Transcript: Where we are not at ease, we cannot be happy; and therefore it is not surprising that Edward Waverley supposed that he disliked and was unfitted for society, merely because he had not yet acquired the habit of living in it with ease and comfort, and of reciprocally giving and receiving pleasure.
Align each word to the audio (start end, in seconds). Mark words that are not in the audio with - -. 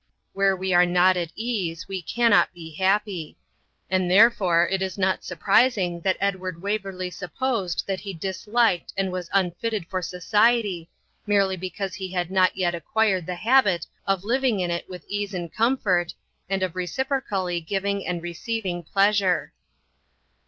Where 0.33 0.55
we 0.55 0.73
are 0.73 0.87
not 0.87 1.15
at 1.15 1.31
ease, 1.35 1.87
we 1.87 2.01
cannot 2.01 2.51
be 2.55 2.73
happy; 2.73 3.37
and 3.87 4.09
therefore 4.09 4.67
it 4.67 4.81
is 4.81 4.97
not 4.97 5.23
surprising 5.23 6.01
that 6.01 6.17
Edward 6.19 6.59
Waverley 6.59 7.11
supposed 7.11 7.83
that 7.85 7.99
he 7.99 8.11
disliked 8.11 8.93
and 8.97 9.11
was 9.11 9.29
unfitted 9.31 9.85
for 9.87 10.01
society, 10.01 10.89
merely 11.27 11.55
because 11.55 11.93
he 11.93 12.13
had 12.13 12.31
not 12.31 12.57
yet 12.57 12.73
acquired 12.73 13.27
the 13.27 13.35
habit 13.35 13.85
of 14.07 14.23
living 14.23 14.59
in 14.59 14.71
it 14.71 14.89
with 14.89 15.05
ease 15.07 15.35
and 15.35 15.53
comfort, 15.53 16.15
and 16.49 16.63
of 16.63 16.75
reciprocally 16.75 17.61
giving 17.61 18.03
and 18.07 18.23
receiving 18.23 18.81
pleasure. 18.81 19.53